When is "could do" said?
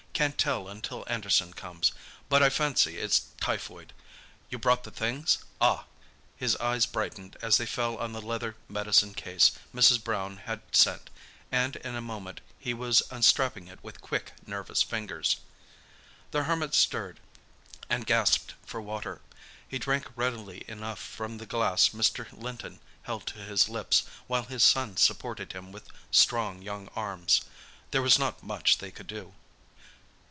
28.91-29.33